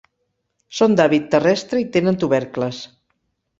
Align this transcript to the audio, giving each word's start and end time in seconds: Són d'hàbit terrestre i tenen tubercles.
Són 0.77 0.95
d'hàbit 1.01 1.27
terrestre 1.35 1.83
i 1.83 1.87
tenen 1.99 2.19
tubercles. 2.25 2.83